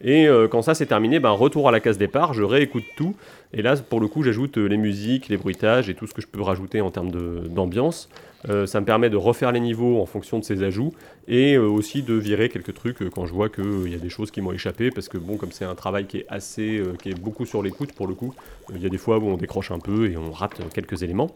Et 0.00 0.26
euh, 0.26 0.48
quand 0.48 0.62
ça 0.62 0.74
c'est 0.74 0.86
terminé, 0.86 1.20
ben, 1.20 1.30
retour 1.30 1.68
à 1.68 1.72
la 1.72 1.80
case 1.80 1.98
départ, 1.98 2.34
je 2.34 2.42
réécoute 2.42 2.84
tout. 2.96 3.14
Et 3.52 3.62
là, 3.62 3.76
pour 3.76 4.00
le 4.00 4.08
coup, 4.08 4.22
j'ajoute 4.22 4.58
euh, 4.58 4.66
les 4.66 4.76
musiques, 4.76 5.28
les 5.28 5.36
bruitages 5.36 5.88
et 5.88 5.94
tout 5.94 6.06
ce 6.06 6.14
que 6.14 6.22
je 6.22 6.26
peux 6.26 6.42
rajouter 6.42 6.80
en 6.80 6.90
termes 6.90 7.10
d'ambiance. 7.48 8.08
Euh, 8.48 8.66
ça 8.66 8.80
me 8.80 8.86
permet 8.86 9.10
de 9.10 9.16
refaire 9.16 9.52
les 9.52 9.60
niveaux 9.60 10.00
en 10.00 10.06
fonction 10.06 10.38
de 10.38 10.44
ces 10.44 10.64
ajouts 10.64 10.92
et 11.28 11.56
aussi 11.58 12.02
de 12.02 12.14
virer 12.14 12.48
quelques 12.48 12.74
trucs 12.74 13.08
quand 13.10 13.24
je 13.24 13.32
vois 13.32 13.48
qu'il 13.48 13.88
y 13.88 13.94
a 13.94 13.98
des 13.98 14.08
choses 14.08 14.32
qui 14.32 14.40
m'ont 14.40 14.50
échappé 14.50 14.90
parce 14.90 15.08
que 15.08 15.16
bon 15.16 15.36
comme 15.36 15.52
c'est 15.52 15.64
un 15.64 15.76
travail 15.76 16.06
qui 16.06 16.18
est 16.18 16.26
assez 16.28 16.82
qui 17.00 17.10
est 17.10 17.20
beaucoup 17.20 17.46
sur 17.46 17.62
l'écoute 17.62 17.93
pour 17.93 18.08
le 18.08 18.14
coup 18.14 18.34
il 18.74 18.82
y 18.82 18.86
a 18.86 18.88
des 18.88 18.98
fois 18.98 19.19
où 19.19 19.28
on 19.28 19.36
décroche 19.36 19.70
un 19.70 19.78
peu 19.78 20.10
et 20.10 20.17
on 20.17 20.32
rate 20.32 20.60
quelques 20.74 21.05
éléments 21.05 21.31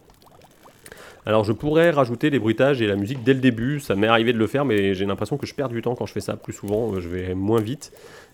alors 1.26 1.42
je 1.42 1.52
pourrais 1.52 1.90
rajouter 1.90 2.30
les 2.30 2.38
bruitages 2.38 2.80
et 2.80 2.86
la 2.86 2.94
musique 2.94 3.24
dès 3.24 3.34
le 3.34 3.40
début, 3.40 3.80
ça 3.80 3.96
m'est 3.96 4.06
arrivé 4.06 4.32
de 4.32 4.38
le 4.38 4.46
faire, 4.46 4.64
mais 4.64 4.94
j'ai 4.94 5.04
l'impression 5.06 5.36
que 5.36 5.44
je 5.44 5.54
perds 5.54 5.68
du 5.68 5.82
temps 5.82 5.96
quand 5.96 6.06
je 6.06 6.12
fais 6.12 6.20
ça. 6.20 6.36
Plus 6.36 6.52
souvent, 6.52 7.00
je 7.00 7.08
vais 7.08 7.34
moins 7.34 7.60
vite. 7.60 7.92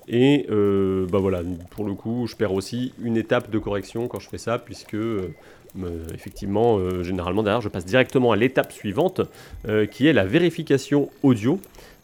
Et 0.09 0.47
euh, 0.51 1.07
bah 1.07 1.19
voilà, 1.19 1.43
pour 1.71 1.85
le 1.85 1.95
coup, 1.95 2.27
je 2.27 2.37
perds 2.37 2.53
aussi 2.53 2.93
une 3.03 3.17
étape 3.17 3.51
de 3.51 3.59
correction 3.59 4.09
quand 4.09 4.19
je 4.19 4.29
fais 4.29 4.39
ça, 4.39 4.59
puisque 4.59 4.95
euh, 4.95 5.29
effectivement, 6.15 6.79
euh, 6.79 7.03
généralement 7.03 7.43
derrière, 7.43 7.61
je 7.61 7.69
passe 7.69 7.85
directement 7.85 8.33
à 8.33 8.37
l'étape 8.37 8.73
suivante, 8.73 9.21
qui 9.91 10.07
est 10.07 10.13
la 10.13 10.25
vérification 10.25 11.11
audio. 11.23 11.61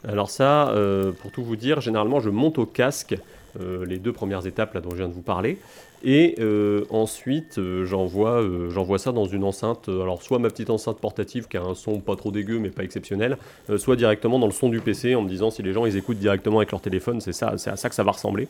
Alors 0.07 0.29
ça, 0.29 0.73
pour 1.21 1.31
tout 1.31 1.43
vous 1.43 1.55
dire, 1.55 1.81
généralement, 1.81 2.19
je 2.19 2.29
monte 2.29 2.57
au 2.57 2.65
casque 2.65 3.15
les 3.59 3.97
deux 3.97 4.13
premières 4.13 4.45
étapes 4.47 4.73
là 4.73 4.81
dont 4.81 4.91
je 4.91 4.97
viens 4.97 5.07
de 5.07 5.13
vous 5.13 5.21
parler. 5.21 5.57
Et 6.03 6.35
euh, 6.39 6.85
ensuite, 6.91 7.57
euh, 7.57 7.85
euh, 7.85 8.69
j'envoie 8.69 8.97
ça 8.97 9.11
dans 9.11 9.25
une 9.25 9.43
enceinte, 9.43 9.89
alors 9.89 10.21
soit 10.21 10.39
ma 10.39 10.49
petite 10.49 10.69
enceinte 10.69 10.97
portative 10.99 11.47
qui 11.49 11.57
a 11.57 11.61
un 11.61 11.75
son 11.75 11.99
pas 11.99 12.15
trop 12.15 12.31
dégueu 12.31 12.57
mais 12.59 12.69
pas 12.69 12.83
exceptionnel, 12.83 13.37
soit 13.77 13.97
directement 13.97 14.39
dans 14.39 14.45
le 14.45 14.53
son 14.53 14.69
du 14.69 14.79
PC 14.79 15.15
en 15.15 15.21
me 15.21 15.29
disant 15.29 15.51
si 15.51 15.61
les 15.61 15.73
gens 15.73 15.85
ils 15.85 15.97
écoutent 15.97 16.19
directement 16.19 16.59
avec 16.59 16.71
leur 16.71 16.81
téléphone, 16.81 17.19
c'est 17.19 17.33
ça, 17.33 17.57
c'est 17.57 17.69
à 17.69 17.75
ça 17.75 17.89
que 17.89 17.95
ça 17.95 18.03
va 18.03 18.11
ressembler. 18.11 18.47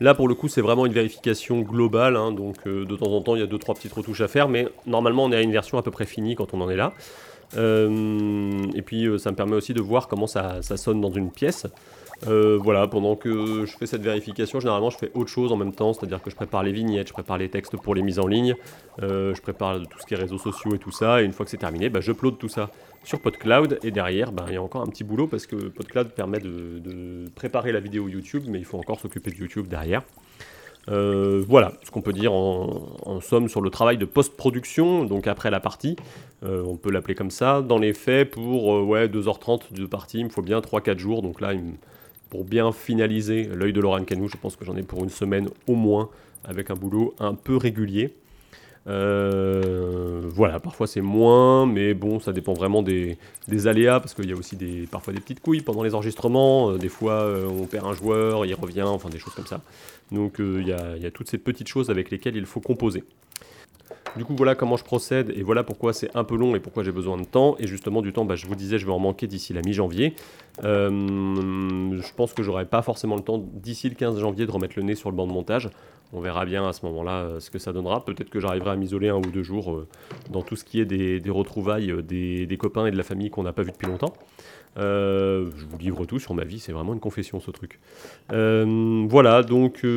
Là 0.00 0.14
pour 0.14 0.26
le 0.26 0.34
coup, 0.34 0.48
c'est 0.48 0.60
vraiment 0.60 0.86
une 0.86 0.92
vérification 0.92 1.60
globale, 1.60 2.16
hein, 2.16 2.32
donc 2.32 2.56
de 2.66 2.96
temps 2.96 3.12
en 3.12 3.20
temps 3.20 3.36
il 3.36 3.40
y 3.40 3.44
a 3.44 3.46
deux 3.46 3.58
trois 3.58 3.74
petites 3.74 3.92
retouches 3.92 4.20
à 4.20 4.28
faire, 4.28 4.48
mais 4.48 4.66
normalement 4.86 5.24
on 5.24 5.32
est 5.32 5.36
à 5.36 5.42
une 5.42 5.52
version 5.52 5.78
à 5.78 5.82
peu 5.82 5.90
près 5.90 6.06
finie 6.06 6.34
quand 6.34 6.52
on 6.52 6.60
en 6.60 6.70
est 6.70 6.76
là. 6.76 6.94
Et 7.54 8.82
puis 8.82 9.08
ça 9.18 9.30
me 9.30 9.36
permet 9.36 9.56
aussi 9.56 9.74
de 9.74 9.80
voir 9.80 10.08
comment 10.08 10.26
ça 10.26 10.62
sonne 10.62 11.00
dans 11.00 11.10
une 11.12 11.30
pièce. 11.30 11.66
Euh, 12.26 12.58
voilà, 12.60 12.88
pendant 12.88 13.14
que 13.14 13.64
je 13.64 13.76
fais 13.76 13.86
cette 13.86 14.02
vérification, 14.02 14.58
généralement 14.58 14.90
je 14.90 14.98
fais 14.98 15.10
autre 15.14 15.30
chose 15.30 15.52
en 15.52 15.56
même 15.56 15.72
temps, 15.72 15.92
c'est-à-dire 15.92 16.20
que 16.20 16.30
je 16.30 16.34
prépare 16.34 16.64
les 16.64 16.72
vignettes, 16.72 17.08
je 17.08 17.12
prépare 17.12 17.38
les 17.38 17.48
textes 17.48 17.76
pour 17.76 17.94
les 17.94 18.02
mises 18.02 18.18
en 18.18 18.26
ligne, 18.26 18.56
euh, 19.02 19.34
je 19.34 19.40
prépare 19.40 19.80
tout 19.88 20.00
ce 20.00 20.06
qui 20.06 20.14
est 20.14 20.16
réseaux 20.16 20.38
sociaux 20.38 20.74
et 20.74 20.78
tout 20.78 20.90
ça, 20.90 21.22
et 21.22 21.24
une 21.24 21.32
fois 21.32 21.44
que 21.44 21.50
c'est 21.50 21.58
terminé, 21.58 21.88
bah, 21.90 22.00
j'upload 22.00 22.36
tout 22.36 22.48
ça 22.48 22.70
sur 23.04 23.20
PodCloud, 23.20 23.78
et 23.84 23.92
derrière, 23.92 24.32
bah, 24.32 24.46
il 24.48 24.54
y 24.54 24.56
a 24.56 24.62
encore 24.62 24.82
un 24.82 24.88
petit 24.88 25.04
boulot 25.04 25.28
parce 25.28 25.46
que 25.46 25.54
PodCloud 25.54 26.08
permet 26.08 26.40
de, 26.40 27.26
préparer 27.36 27.70
la 27.70 27.80
vidéo 27.80 28.08
YouTube, 28.08 28.44
mais 28.48 28.58
il 28.58 28.64
faut 28.64 28.78
encore 28.78 28.98
s'occuper 28.98 29.30
de 29.30 29.36
YouTube 29.36 29.68
derrière. 29.68 30.02
Euh, 30.88 31.44
voilà 31.46 31.72
ce 31.84 31.90
qu'on 31.90 32.00
peut 32.00 32.12
dire 32.12 32.32
en, 32.32 33.20
somme 33.20 33.48
sur 33.48 33.60
le 33.60 33.70
travail 33.70 33.98
de 33.98 34.04
post-production, 34.04 35.04
donc 35.04 35.26
après 35.26 35.50
la 35.50 35.60
partie, 35.60 35.96
on 36.42 36.76
peut 36.76 36.90
l'appeler 36.90 37.14
comme 37.14 37.30
ça. 37.30 37.62
Dans 37.62 37.78
les 37.78 37.92
faits, 37.92 38.30
pour 38.30 38.86
ouais, 38.86 39.08
2h30 39.08 39.72
de 39.72 39.86
partie, 39.86 40.20
il 40.20 40.24
me 40.24 40.30
faut 40.30 40.42
bien 40.42 40.60
3-4 40.60 40.98
jours, 40.98 41.20
donc 41.20 41.40
là 41.40 41.52
pour 42.30 42.44
bien 42.44 42.72
finaliser 42.72 43.44
l'œil 43.44 43.72
de 43.72 43.80
Laurent 43.80 44.02
Canou. 44.04 44.28
Je 44.28 44.36
pense 44.36 44.56
que 44.56 44.64
j'en 44.64 44.76
ai 44.76 44.82
pour 44.82 45.02
une 45.02 45.10
semaine 45.10 45.48
au 45.66 45.74
moins, 45.74 46.08
avec 46.44 46.70
un 46.70 46.74
boulot 46.74 47.14
un 47.18 47.34
peu 47.34 47.56
régulier. 47.56 48.14
Euh, 48.88 50.22
voilà, 50.34 50.60
parfois 50.60 50.86
c'est 50.86 51.00
moins, 51.00 51.66
mais 51.66 51.94
bon, 51.94 52.20
ça 52.20 52.32
dépend 52.32 52.54
vraiment 52.54 52.82
des, 52.82 53.18
aléas, 53.66 54.00
parce 54.00 54.14
qu'il 54.14 54.28
y 54.28 54.32
a 54.32 54.36
aussi 54.36 54.56
des, 54.56 54.86
parfois 54.90 55.12
des 55.12 55.20
petites 55.20 55.40
couilles 55.40 55.60
pendant 55.60 55.82
les 55.82 55.94
enregistrements, 55.94 56.70
euh, 56.70 56.78
des 56.78 56.88
fois 56.88 57.12
euh, 57.12 57.46
on 57.46 57.66
perd 57.66 57.86
un 57.86 57.92
joueur, 57.92 58.46
il 58.46 58.54
revient, 58.54 58.82
enfin 58.82 59.10
des 59.10 59.18
choses 59.18 59.34
comme 59.34 59.46
ça. 59.46 59.60
Donc 60.10 60.36
il 60.38 60.66
y, 60.66 60.72
a, 60.72 61.10
toutes 61.10 61.28
ces 61.28 61.36
petites 61.36 61.68
choses 61.68 61.90
avec 61.90 62.10
lesquelles 62.10 62.36
il 62.36 62.46
faut 62.46 62.60
composer. 62.60 63.04
Du 64.16 64.24
coup, 64.24 64.34
voilà 64.34 64.54
comment 64.54 64.78
je 64.78 64.84
procède 64.84 65.30
et 65.36 65.42
voilà 65.42 65.62
pourquoi 65.62 65.92
c'est 65.92 66.16
un 66.16 66.24
peu 66.24 66.34
long 66.34 66.56
et 66.56 66.60
pourquoi 66.60 66.82
j'ai 66.82 66.92
besoin 66.92 67.18
de 67.18 67.24
temps. 67.24 67.56
Et 67.58 67.66
justement, 67.66 68.00
du 68.00 68.14
temps, 68.14 68.24
bah, 68.24 68.36
je 68.36 68.46
vous 68.46 68.54
disais, 68.54 68.78
je 68.78 68.86
vais 68.86 68.92
en 68.92 68.98
manquer 68.98 69.26
d'ici 69.26 69.52
la 69.52 69.60
mi-janvier. 69.60 70.14
je 70.62 72.14
pense 72.16 72.32
que 72.32 72.42
j'aurai 72.42 72.64
pas 72.64 72.80
forcément 72.80 73.16
le 73.16 73.22
temps 73.22 73.36
d'ici 73.38 73.90
le 73.90 73.96
15 73.96 74.18
janvier 74.18 74.46
de 74.46 74.50
remettre 74.50 74.74
le 74.78 74.82
nez 74.82 74.94
sur 74.94 75.10
le 75.10 75.16
banc 75.16 75.26
de 75.26 75.32
montage. 75.32 75.68
On 76.12 76.20
verra 76.20 76.46
bien 76.46 76.66
à 76.66 76.72
ce 76.72 76.86
moment-là 76.86 77.12
euh, 77.20 77.40
ce 77.40 77.50
que 77.50 77.58
ça 77.58 77.72
donnera. 77.72 78.04
Peut-être 78.04 78.30
que 78.30 78.40
j'arriverai 78.40 78.70
à 78.70 78.76
m'isoler 78.76 79.10
un 79.10 79.16
ou 79.16 79.30
deux 79.30 79.42
jours 79.42 79.72
euh, 79.72 79.86
dans 80.30 80.42
tout 80.42 80.56
ce 80.56 80.64
qui 80.64 80.80
est 80.80 80.86
des, 80.86 81.20
retrouvailles 81.28 81.90
euh, 81.90 82.02
des, 82.02 82.56
copains 82.58 82.86
et 82.86 82.90
de 82.90 82.96
la 82.96 83.02
famille 83.02 83.30
qu'on 83.30 83.42
n'a 83.42 83.52
pas 83.52 83.62
vu 83.62 83.72
depuis 83.72 83.86
longtemps. 83.86 84.14
je 84.76 85.64
vous 85.68 85.78
livre 85.78 86.06
tout 86.06 86.18
sur 86.18 86.32
ma 86.34 86.44
vie, 86.44 86.60
c'est 86.60 86.72
vraiment 86.72 86.94
une 86.94 87.00
confession 87.00 87.40
ce 87.40 87.50
truc. 87.50 87.78
voilà, 88.30 89.42
donc 89.42 89.80
on 89.84 89.88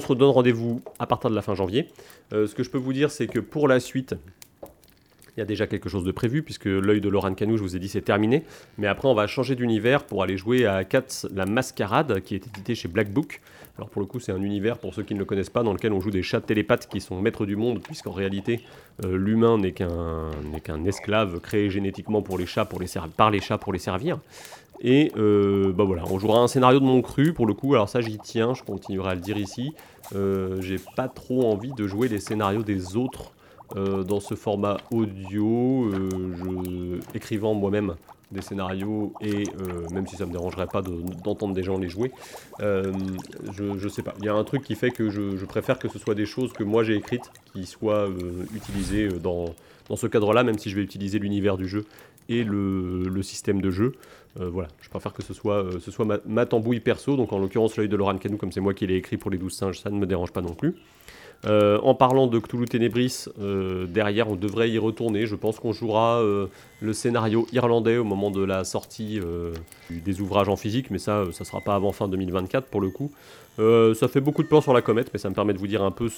se 0.00 0.06
redonne 0.06 0.30
rendez-vous 0.30 0.80
à 0.98 1.06
partir 1.06 1.28
de 1.30 1.34
la 1.34 1.42
fin 1.42 1.54
janvier. 1.54 1.88
ce 2.30 2.54
que 2.54 2.62
je 2.62 2.70
peux 2.70 2.78
vous 2.78 2.92
dire, 2.92 3.10
c'est 3.10 3.26
que 3.26 3.40
pour 3.40 3.66
la 3.68 3.80
suite, 3.80 4.14
il 5.40 5.44
y 5.44 5.44
a 5.44 5.46
déjà 5.46 5.66
quelque 5.66 5.88
chose 5.88 6.04
de 6.04 6.12
prévu, 6.12 6.42
puisque 6.42 6.66
l'œil 6.66 7.00
de 7.00 7.08
Laurent 7.08 7.32
Canou, 7.32 7.56
je 7.56 7.62
vous 7.62 7.74
ai 7.74 7.78
dit, 7.78 7.88
c'est 7.88 8.02
terminé. 8.02 8.44
Mais 8.76 8.86
après, 8.86 9.08
on 9.08 9.14
va 9.14 9.26
changer 9.26 9.54
d'univers 9.54 10.04
pour 10.04 10.22
aller 10.22 10.36
jouer 10.36 10.66
à 10.66 10.84
Cats 10.84 11.26
la 11.34 11.46
Mascarade, 11.46 12.20
qui 12.20 12.34
est 12.34 12.46
édité 12.46 12.74
chez 12.74 12.88
Black 12.88 13.10
Book. 13.10 13.40
Alors 13.78 13.88
pour 13.88 14.02
le 14.02 14.06
coup, 14.06 14.20
c'est 14.20 14.32
un 14.32 14.42
univers, 14.42 14.76
pour 14.76 14.92
ceux 14.92 15.02
qui 15.02 15.14
ne 15.14 15.18
le 15.18 15.24
connaissent 15.24 15.48
pas, 15.48 15.62
dans 15.62 15.72
lequel 15.72 15.94
on 15.94 16.00
joue 16.00 16.10
des 16.10 16.22
chats 16.22 16.42
télépathes 16.42 16.88
qui 16.88 17.00
sont 17.00 17.18
maîtres 17.22 17.46
du 17.46 17.56
monde, 17.56 17.80
puisqu'en 17.82 18.10
réalité, 18.10 18.60
euh, 19.06 19.16
l'humain 19.16 19.56
n'est 19.56 19.72
qu'un 19.72 20.84
esclave 20.84 21.40
créé 21.40 21.70
génétiquement 21.70 22.20
par 22.20 22.36
les 22.36 22.44
chats 22.44 22.66
pour 22.66 23.72
les 23.72 23.78
servir. 23.78 24.18
Et 24.82 25.10
euh, 25.16 25.72
bah 25.72 25.84
voilà, 25.84 26.04
on 26.10 26.18
jouera 26.18 26.40
un 26.40 26.48
scénario 26.48 26.80
de 26.80 26.84
mon 26.84 27.00
cru 27.00 27.32
pour 27.32 27.46
le 27.46 27.54
coup. 27.54 27.72
Alors 27.74 27.88
ça, 27.88 28.02
j'y 28.02 28.18
tiens, 28.18 28.52
je 28.52 28.62
continuerai 28.62 29.12
à 29.12 29.14
le 29.14 29.22
dire 29.22 29.38
ici. 29.38 29.72
Euh, 30.14 30.60
j'ai 30.60 30.78
pas 30.96 31.08
trop 31.08 31.50
envie 31.50 31.72
de 31.72 31.86
jouer 31.86 32.08
les 32.08 32.20
scénarios 32.20 32.62
des 32.62 32.96
autres 32.96 33.32
euh, 33.76 34.02
dans 34.02 34.18
ce 34.18 34.34
format 34.34 34.78
audio, 34.90 35.90
euh, 35.92 36.98
écrivant 37.14 37.54
moi-même 37.54 37.94
des 38.32 38.42
scénarios 38.42 39.12
et 39.20 39.44
euh, 39.44 39.88
même 39.92 40.08
si 40.08 40.16
ça 40.16 40.26
me 40.26 40.32
dérangerait 40.32 40.66
pas 40.66 40.82
d'entendre 40.82 41.54
des 41.54 41.62
gens 41.62 41.78
les 41.78 41.88
jouer, 41.88 42.10
je, 42.60 43.78
je, 43.78 43.88
sais 43.88 44.02
pas. 44.02 44.14
Il 44.18 44.24
y 44.24 44.28
a 44.28 44.34
un 44.34 44.44
truc 44.44 44.62
qui 44.62 44.74
fait 44.74 44.90
que 44.90 45.08
je, 45.10 45.44
préfère 45.44 45.78
que 45.78 45.88
ce 45.88 45.98
soit 45.98 46.14
des 46.14 46.26
choses 46.26 46.52
que 46.52 46.64
moi 46.64 46.82
j'ai 46.82 46.96
écrites 46.96 47.30
qui 47.52 47.66
soient 47.66 48.08
utilisées 48.54 49.08
dans, 49.08 49.46
dans 49.88 49.96
ce 49.96 50.06
cadre-là, 50.06 50.42
même 50.42 50.58
si 50.58 50.70
je 50.70 50.76
vais 50.76 50.82
utiliser 50.82 51.18
l'univers 51.18 51.56
du 51.56 51.68
jeu 51.68 51.86
et 52.28 52.44
le, 52.44 53.04
le 53.04 53.22
système 53.22 53.60
de 53.60 53.70
jeu. 53.70 53.94
voilà, 54.36 54.68
je 54.80 54.88
préfère 54.88 55.12
que 55.12 55.22
ce 55.22 55.34
soit, 55.34 55.66
ce 55.80 55.90
soit 55.90 56.04
ma, 56.04 56.18
ma, 56.26 56.46
tambouille 56.46 56.80
perso, 56.80 57.16
donc 57.16 57.32
en 57.32 57.38
l'occurrence 57.38 57.76
l'œil 57.76 57.88
de 57.88 57.96
Laurent 57.96 58.16
Canou, 58.16 58.36
comme 58.36 58.52
c'est 58.52 58.60
moi 58.60 58.74
qui 58.74 58.86
l'ai 58.86 58.96
écrit 58.96 59.16
pour 59.16 59.30
les 59.30 59.38
12 59.38 59.52
singes, 59.52 59.80
ça 59.80 59.90
ne 59.90 59.98
me 59.98 60.06
dérange 60.06 60.32
pas 60.32 60.42
non 60.42 60.54
plus. 60.54 60.74
Euh, 61.46 61.78
en 61.82 61.94
parlant 61.94 62.26
de 62.26 62.38
Cthulhu 62.38 62.66
Ténébris, 62.66 63.24
euh, 63.40 63.86
derrière 63.86 64.28
on 64.28 64.36
devrait 64.36 64.70
y 64.70 64.78
retourner. 64.78 65.26
Je 65.26 65.34
pense 65.34 65.58
qu'on 65.58 65.72
jouera 65.72 66.20
euh, 66.20 66.48
le 66.80 66.92
scénario 66.92 67.46
irlandais 67.52 67.96
au 67.96 68.04
moment 68.04 68.30
de 68.30 68.44
la 68.44 68.64
sortie 68.64 69.20
des 69.90 70.20
ouvrages 70.20 70.48
en 70.48 70.56
physique, 70.56 70.90
mais 70.90 70.98
ça, 70.98 71.24
ça 71.32 71.44
sera 71.44 71.60
pas 71.60 71.74
avant 71.74 71.92
fin 71.92 72.08
2024 72.08 72.66
pour 72.66 72.80
le 72.80 72.90
coup. 72.90 73.10
ça 73.58 74.08
fait 74.08 74.20
beaucoup 74.20 74.42
de 74.42 74.48
plans 74.48 74.60
sur 74.60 74.74
la 74.74 74.82
comète, 74.82 75.10
mais 75.12 75.18
ça 75.18 75.30
me 75.30 75.34
permet 75.34 75.52
de 75.52 75.58
vous 75.58 75.66
dire 75.66 75.82
un 75.82 75.90
peu 75.90 76.08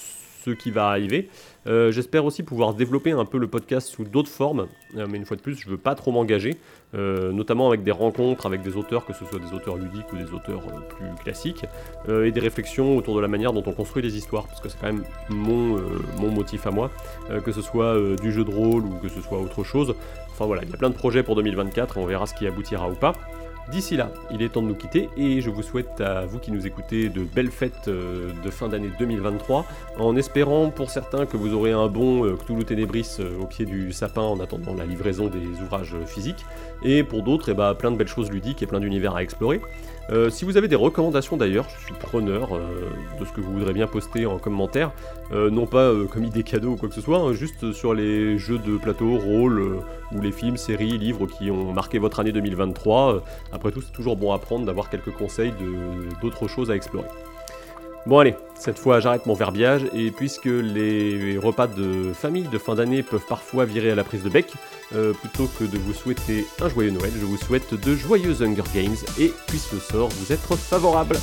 ce 0.45 0.51
qui 0.51 0.71
va 0.71 0.89
arriver. 0.89 1.29
Euh, 1.67 1.93
j'espère 1.93 2.25
aussi 2.25 2.43
pouvoir 2.43 2.75
développer 2.75 3.13
un 3.13 3.25
peu 3.25 3.39
le 3.39 3.47
podcast 3.47 3.89
sous 3.89 4.05
d'autres 4.05 4.31
formes, 4.31 4.67
euh, 4.97 5.07
mais 5.09 5.19
une 5.19 5.25
fois 5.25 5.37
de 5.37 5.43
plus, 5.43 5.55
je 5.55 5.67
ne 5.67 5.73
veux 5.73 5.79
pas 5.79 5.95
trop 5.95 6.11
m'engager, 6.11 6.57
euh, 6.95 7.31
notamment 7.33 7.69
avec 7.69 7.85
des 7.85 7.93
rencontres 7.93 8.47
avec 8.47 8.63
des 8.63 8.77
auteurs, 8.77 9.07
que 9.07 9.13
ce 9.13 9.25
soit 9.25 9.39
des 9.39 9.53
auteurs 9.55 9.77
ludiques 9.77 10.13
ou 10.13 10.17
des 10.17 10.33
auteurs 10.33 10.63
plus 10.89 11.07
classiques, 11.23 11.65
et 12.09 12.31
des 12.31 12.41
réflexions 12.41 12.97
autour 12.97 13.15
de 13.17 13.21
la 13.21 13.29
manière 13.29 13.53
dont 13.53 13.63
on 13.67 13.73
construit 13.73 14.03
les 14.03 14.17
histoires, 14.17 14.47
parce 14.47 14.61
que 14.61 14.69
c'est 14.69 14.79
quand 14.81 14.93
même 14.93 15.05
mon, 15.31 15.81
mon 16.19 16.31
motif 16.31 16.67
à 16.67 16.71
moi, 16.71 16.91
que 17.45 17.53
ce 17.53 17.63
soit 17.63 17.97
du 18.21 18.33
jeu 18.33 18.45
de 18.45 18.51
rôle 18.51 18.85
ou 18.85 18.99
que 19.01 19.09
ce 19.09 19.21
soit 19.21 19.39
autre 19.39 19.63
chose. 19.63 19.95
Enfin 20.31 20.47
voilà, 20.47 20.63
il 20.65 20.71
y 20.71 20.75
a 20.75 20.77
plein 20.77 20.91
de 20.91 20.95
projets 20.95 21.23
pour 21.23 21.37
2024 21.37 21.99
et 21.99 22.01
on 22.01 22.07
verra 22.07 22.27
ce 22.27 22.35
qui 22.35 22.47
aboutira 22.47 22.89
ou 22.89 22.95
pas. 22.95 23.15
D'ici 23.71 23.97
là, 23.97 24.11
il 24.31 24.43
est 24.43 24.49
temps 24.49 24.63
de 24.63 24.67
nous 24.67 24.75
quitter 24.75 25.09
et 25.17 25.41
je 25.41 25.49
vous 25.49 25.63
souhaite 25.63 26.01
à 26.01 26.27
vous 26.27 26.41
qui 26.41 26.51
nous 26.51 26.67
écoutez 26.67 27.09
de 27.09 27.23
belles 27.23 27.51
fêtes 27.51 27.87
euh, 27.87 28.31
de 28.45 28.51
fin 28.51 28.69
d'année 28.69 28.91
2023 28.99 29.65
en 29.99 30.17
espérant 30.17 30.71
pour 30.71 30.91
certains 30.91 31.27
que 31.27 31.37
vous 31.37 31.55
aurez 31.55 31.71
un 31.71 31.87
bon 31.87 32.25
euh, 32.25 32.37
Cthulhu 32.37 32.65
Ténébris 32.65 33.17
euh, 33.21 33.41
au 33.41 33.47
pied 33.47 33.65
du 33.65 33.93
sapin 33.93 34.23
en 34.23 34.41
attendant 34.41 34.75
la 34.75 34.85
livraison 34.85 35.29
des 35.29 35.63
ouvrages 35.63 35.95
physiques 36.07 36.45
et 36.83 37.05
pour 37.05 37.23
d'autres, 37.23 37.51
eh 37.51 37.55
ben, 37.55 37.75
plein 37.75 37.93
de 37.93 37.97
belles 37.97 38.09
choses 38.09 38.31
ludiques 38.33 38.63
et 38.63 38.67
plein 38.67 38.81
d'univers 38.81 39.15
à 39.15 39.23
explorer. 39.23 39.61
Euh, 40.11 40.31
si 40.31 40.45
vous 40.45 40.57
avez 40.57 40.69
des 40.69 40.77
recommandations 40.77 41.37
d'ailleurs, 41.37 41.67
je 41.79 41.87
suis 41.87 41.95
preneur 41.95 42.55
euh, 42.55 42.91
de 43.21 43.25
ce 43.25 43.33
que 43.33 43.41
vous 43.41 43.53
voudrez 43.53 43.73
bien 43.73 43.87
poster 43.87 44.27
en 44.27 44.39
commentaire, 44.39 44.91
euh, 45.33 45.51
non 45.51 45.67
pas 45.67 45.93
comme 46.11 46.25
idée 46.25 46.43
cadeau 46.43 46.71
ou 46.71 46.77
quoi 46.77 46.89
que 46.89 46.95
ce 46.95 47.01
soit, 47.01 47.19
hein, 47.19 47.33
juste 47.33 47.73
sur 47.73 47.95
les 47.95 48.37
jeux 48.39 48.59
de 48.59 48.77
plateau, 48.77 49.17
rôle, 49.17 49.79
ou 50.13 50.21
les 50.21 50.33
films, 50.33 50.57
séries, 50.57 50.99
livres 50.99 51.27
qui 51.27 51.51
ont 51.51 51.73
marqué 51.73 51.99
votre 51.99 52.21
année 52.21 52.33
2023. 52.33 53.23
après 53.53 53.71
tout, 53.71 53.81
c'est 53.81 53.93
toujours 53.93 54.17
bon 54.17 54.33
à 54.33 54.39
prendre 54.39 54.67
d'avoir 54.67 54.91
quelques 54.91 55.13
conseils 55.13 55.53
d'autres 56.21 56.49
choses 56.49 56.71
à 56.71 56.77
explorer. 56.77 57.09
Bon 58.05 58.19
allez, 58.19 58.35
cette 58.59 58.81
fois 58.81 58.99
j'arrête 58.99 59.27
mon 59.27 59.35
verbiage 59.35 59.83
et 59.95 60.11
puisque 60.11 60.47
les 60.47 61.39
repas 61.39 61.69
de 61.69 62.13
famille 62.13 62.49
de 62.49 62.59
fin 62.59 62.75
d'année 62.75 63.05
peuvent 63.05 63.27
parfois 63.29 63.65
virer 63.65 63.93
à 63.93 63.95
la 63.95 64.03
prise 64.03 64.25
de 64.25 64.29
bec, 64.29 64.53
euh, 64.97 65.13
plutôt 65.13 65.49
que 65.59 65.63
de 65.63 65.79
vous 65.79 65.93
souhaiter 65.93 66.45
un 66.61 66.69
joyeux 66.69 66.91
Noël, 66.91 67.13
je 67.15 67.25
vous 67.25 67.37
souhaite 67.37 67.75
de 67.75 67.95
joyeux 67.95 68.43
Hunger 68.43 68.65
Games 68.75 68.97
et 69.21 69.33
puisse 69.47 69.73
le 69.73 69.79
sort 69.79 70.09
vous 70.09 70.33
être 70.33 70.57
favorable. 70.57 71.17